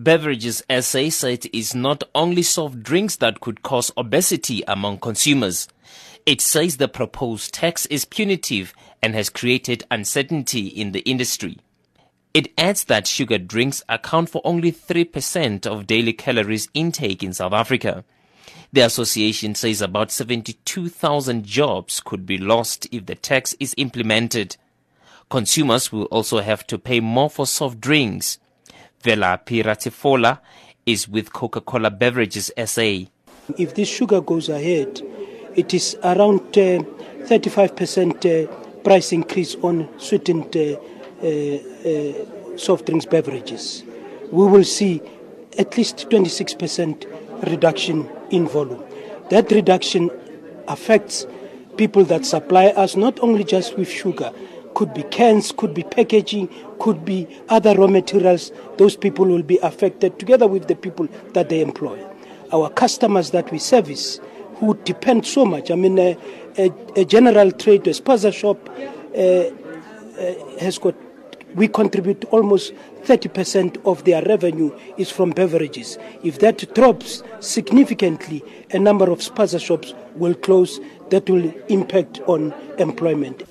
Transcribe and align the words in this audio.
Beverages 0.00 0.62
SA 0.70 1.10
said 1.10 1.44
it 1.44 1.58
is 1.58 1.74
not 1.74 2.04
only 2.14 2.42
soft 2.42 2.84
drinks 2.84 3.16
that 3.16 3.40
could 3.40 3.64
cause 3.64 3.90
obesity 3.96 4.62
among 4.68 4.98
consumers. 4.98 5.66
It 6.24 6.40
says 6.40 6.76
the 6.76 6.86
proposed 6.86 7.52
tax 7.52 7.84
is 7.86 8.04
punitive 8.04 8.72
and 9.02 9.16
has 9.16 9.28
created 9.28 9.84
uncertainty 9.90 10.68
in 10.68 10.92
the 10.92 11.00
industry. 11.00 11.58
It 12.32 12.52
adds 12.56 12.84
that 12.84 13.08
sugar 13.08 13.38
drinks 13.38 13.82
account 13.88 14.30
for 14.30 14.40
only 14.44 14.70
3% 14.70 15.66
of 15.66 15.88
daily 15.88 16.12
calories 16.12 16.68
intake 16.74 17.24
in 17.24 17.32
South 17.32 17.52
Africa. 17.52 18.04
The 18.72 18.82
association 18.82 19.56
says 19.56 19.82
about 19.82 20.12
72,000 20.12 21.44
jobs 21.44 21.98
could 21.98 22.24
be 22.24 22.38
lost 22.38 22.86
if 22.92 23.06
the 23.06 23.16
tax 23.16 23.56
is 23.58 23.74
implemented. 23.76 24.58
Consumers 25.28 25.90
will 25.90 26.04
also 26.04 26.38
have 26.38 26.64
to 26.68 26.78
pay 26.78 27.00
more 27.00 27.28
for 27.28 27.48
soft 27.48 27.80
drinks. 27.80 28.38
Velaphi 29.02 29.62
Ratshefola 29.62 30.40
is 30.86 31.08
with 31.08 31.32
Coca-Cola 31.32 31.90
Beverages 31.90 32.50
SA. 32.64 33.06
If 33.56 33.74
this 33.74 33.88
sugar 33.88 34.20
goes 34.20 34.48
ahead, 34.48 35.00
it 35.54 35.72
is 35.74 35.96
around 36.02 36.40
uh, 36.58 36.82
35% 37.28 38.24
uh, 38.24 38.82
price 38.82 39.12
increase 39.12 39.54
on 39.56 39.88
sweetened 39.98 40.56
uh, 40.56 40.76
uh, 41.22 41.26
uh, 41.26 42.56
soft 42.56 42.86
drinks 42.86 43.06
beverages. 43.06 43.84
We 44.30 44.46
will 44.46 44.64
see 44.64 45.00
at 45.58 45.76
least 45.76 46.08
26% 46.10 47.48
reduction 47.50 48.08
in 48.30 48.46
volume. 48.46 48.82
That 49.30 49.50
reduction 49.50 50.10
affects 50.68 51.26
people 51.76 52.04
that 52.04 52.24
supply 52.24 52.66
us 52.68 52.96
not 52.96 53.20
only 53.20 53.44
just 53.44 53.76
with 53.76 53.88
sugar, 53.88 54.32
could 54.78 54.94
be 54.94 55.02
cans, 55.02 55.50
could 55.50 55.74
be 55.74 55.82
packaging, 55.82 56.48
could 56.78 57.04
be 57.04 57.26
other 57.48 57.74
raw 57.74 57.88
materials. 57.88 58.52
Those 58.76 58.94
people 58.94 59.24
will 59.24 59.42
be 59.42 59.58
affected 59.58 60.20
together 60.20 60.46
with 60.46 60.68
the 60.68 60.76
people 60.76 61.08
that 61.32 61.48
they 61.48 61.60
employ. 61.60 62.00
Our 62.52 62.70
customers 62.70 63.32
that 63.32 63.50
we 63.50 63.58
service, 63.58 64.20
who 64.58 64.76
depend 64.84 65.26
so 65.26 65.44
much. 65.44 65.72
I 65.72 65.74
mean, 65.74 65.98
a, 65.98 66.16
a, 66.56 66.72
a 66.94 67.04
general 67.04 67.50
trade, 67.50 67.88
a 67.88 67.90
spaza 67.90 68.32
shop, 68.32 68.70
uh, 69.16 69.20
uh, 69.20 70.58
has 70.60 70.78
got. 70.78 70.94
We 71.56 71.66
contribute 71.66 72.24
almost 72.26 72.72
30% 73.02 73.84
of 73.84 74.04
their 74.04 74.22
revenue 74.22 74.78
is 74.96 75.10
from 75.10 75.30
beverages. 75.30 75.98
If 76.22 76.38
that 76.38 76.72
drops 76.76 77.24
significantly, 77.40 78.44
a 78.70 78.78
number 78.78 79.10
of 79.10 79.18
spaza 79.18 79.60
shops 79.60 79.92
will 80.14 80.36
close. 80.36 80.78
That 81.10 81.28
will 81.28 81.52
impact 81.68 82.20
on 82.28 82.54
employment. 82.78 83.42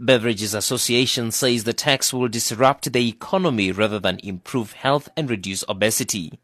Beverages 0.00 0.54
Association 0.54 1.32
says 1.32 1.64
the 1.64 1.72
tax 1.72 2.14
will 2.14 2.28
disrupt 2.28 2.92
the 2.92 3.08
economy 3.08 3.72
rather 3.72 3.98
than 3.98 4.20
improve 4.22 4.70
health 4.70 5.08
and 5.16 5.28
reduce 5.28 5.64
obesity. 5.68 6.38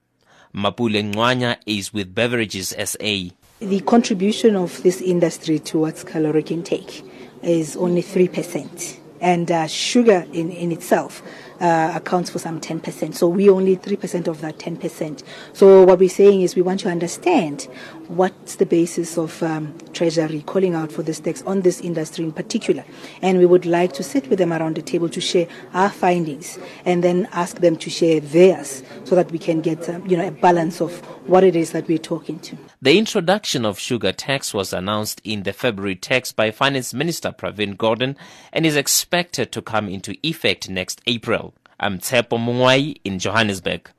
Mapule 0.53 1.13
Ncanywa 1.13 1.59
is 1.65 1.93
with 1.93 2.17
Beverages 2.17 2.75
SA. 2.85 3.31
The 3.61 3.81
contribution 3.87 4.57
of 4.57 4.83
this 4.83 5.01
industry 5.01 5.61
towards 5.61 6.03
caloric 6.03 6.51
intake 6.51 7.05
is 7.43 7.77
only 7.77 8.03
3%. 8.03 8.99
And 9.21 9.49
uh, 9.53 9.69
sugar 9.69 10.27
in, 10.33 10.51
in 10.51 10.73
itself 10.73 11.23
uh, 11.61 11.93
accounts 11.95 12.31
for 12.31 12.39
some 12.39 12.61
10%. 12.61 13.15
So 13.15 13.29
we 13.29 13.49
only 13.49 13.77
3% 13.77 14.29
of 14.29 14.41
that 14.41 14.59
10%. 14.59 15.23
So 15.53 15.85
what 15.85 15.99
we're 15.99 16.09
saying 16.09 16.43
is 16.43 16.55
we 16.57 16.63
want 16.63 16.81
to 16.81 16.89
understand 16.89 17.69
what's 18.09 18.57
the 18.57 18.67
basis 18.67 19.17
of 19.17 19.43
um, 19.43 19.77
Treasury 19.93 20.43
calling 20.43 20.75
out 20.75 20.93
for 20.93 21.03
this 21.03 21.21
tax 21.21 21.43
on 21.43 21.63
this 21.63 21.81
industry 21.81 22.25
in 22.25 22.33
particular. 22.33 22.85
And 23.23 23.39
we 23.39 23.47
would 23.47 23.67
like 23.67 23.93
to 23.95 24.03
sit 24.03 24.29
with 24.29 24.39
them 24.39 24.53
around 24.53 24.77
the 24.77 24.83
table 24.83 25.09
to 25.09 25.21
share 25.21 25.47
our 25.73 25.91
findings 25.91 26.59
and 26.85 27.03
then 27.03 27.29
ask 27.33 27.59
them 27.61 27.77
to 27.77 27.91
share 27.91 28.21
theirs 28.21 28.83
so 29.05 29.15
that 29.15 29.31
we 29.31 29.39
can 29.39 29.61
get 29.61 29.89
um, 29.89 30.07
you 30.07 30.17
know, 30.17 30.27
a 30.27 30.31
balance 30.31 30.81
of 30.81 31.05
what 31.29 31.45
it 31.45 31.57
is 31.57 31.73
that 31.73 31.89
we're 31.89 31.99
talking 31.99 32.39
to. 32.41 32.57
The 32.83 32.99
introduction 32.99 33.65
of 33.65 33.79
sugar 33.79 34.13
tax 34.13 34.53
was 34.53 34.73
announced 34.73 35.21
in 35.25 35.43
the 35.45 35.53
February 35.53 35.97
text 35.97 36.37
by 36.37 36.51
Finance 36.51 36.93
Minister 36.93 37.33
Pravin 37.33 37.77
Gordhan 37.77 38.17
and 38.53 38.67
is 38.67 38.77
expected 38.77 39.53
to 39.53 39.63
come 39.63 39.89
into 39.89 40.17
effect 40.23 40.69
next 40.69 41.01
April. 41.07 41.44
I'm 41.80 41.98
Tshepo 41.98 42.39
Mongoai 42.39 42.96
in 43.05 43.18
Johannesburg. 43.18 43.90